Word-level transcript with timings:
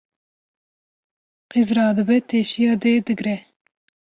Qîz 1.51 1.67
radibe 1.77 2.17
teşiya 2.29 2.73
dê 2.81 2.93
digre 3.05 3.35